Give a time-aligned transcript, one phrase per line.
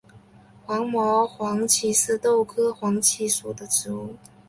[0.67, 4.15] 棉毛黄耆是豆科黄芪属的植物。